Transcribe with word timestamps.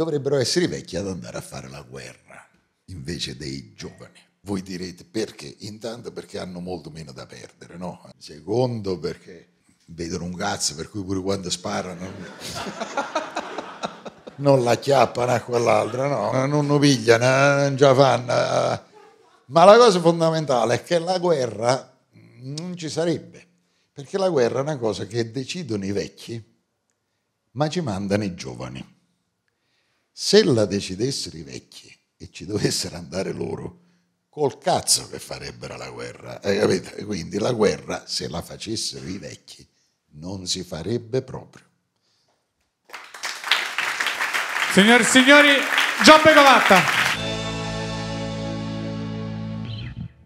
dovrebbero 0.00 0.38
essere 0.38 0.64
i 0.64 0.68
vecchi 0.68 0.96
ad 0.96 1.06
andare 1.06 1.36
a 1.36 1.42
fare 1.42 1.68
la 1.68 1.82
guerra 1.82 2.42
invece 2.86 3.36
dei 3.36 3.74
giovani. 3.74 4.18
Voi 4.42 4.62
direte 4.62 5.04
perché? 5.04 5.54
Intanto 5.58 6.10
perché 6.10 6.38
hanno 6.38 6.60
molto 6.60 6.88
meno 6.88 7.12
da 7.12 7.26
perdere, 7.26 7.76
no? 7.76 8.10
Secondo 8.16 8.98
perché 8.98 9.48
vedono 9.88 10.24
un 10.24 10.34
cazzo 10.34 10.74
per 10.74 10.88
cui 10.88 11.04
pure 11.04 11.20
quando 11.20 11.50
sparano 11.50 12.08
non 14.36 14.64
la 14.64 14.78
chiappano 14.78 15.32
a 15.32 15.40
quell'altra, 15.40 16.08
no? 16.08 16.46
Non 16.46 16.66
lo 16.66 16.78
pigliano, 16.78 17.60
non 17.60 17.76
già 17.76 17.94
fanno. 17.94 18.88
Ma 19.46 19.64
la 19.64 19.76
cosa 19.76 20.00
fondamentale 20.00 20.76
è 20.76 20.82
che 20.82 20.98
la 20.98 21.18
guerra 21.18 21.94
non 22.38 22.74
ci 22.74 22.88
sarebbe, 22.88 23.46
perché 23.92 24.16
la 24.16 24.30
guerra 24.30 24.60
è 24.60 24.62
una 24.62 24.78
cosa 24.78 25.04
che 25.04 25.30
decidono 25.30 25.84
i 25.84 25.92
vecchi, 25.92 26.42
ma 27.52 27.68
ci 27.68 27.82
mandano 27.82 28.24
i 28.24 28.34
giovani. 28.34 28.98
Se 30.12 30.44
la 30.44 30.64
decidessero 30.64 31.36
i 31.36 31.42
vecchi 31.42 31.96
e 32.16 32.30
ci 32.30 32.44
dovessero 32.44 32.96
andare 32.96 33.32
loro, 33.32 33.78
col 34.28 34.58
cazzo 34.58 35.08
che 35.08 35.18
farebbero 35.18 35.76
la 35.76 35.90
guerra, 35.90 36.40
eh, 36.40 36.58
capite? 36.58 37.04
Quindi 37.04 37.38
la 37.38 37.52
guerra, 37.52 38.04
se 38.06 38.28
la 38.28 38.42
facessero 38.42 39.06
i 39.06 39.18
vecchi, 39.18 39.66
non 40.12 40.46
si 40.46 40.62
farebbe 40.62 41.22
proprio. 41.22 41.64
Signori 44.72 45.02
e 45.02 45.06
signori, 45.06 45.56
Giobbe 46.04 46.32
Covatta. 46.32 46.99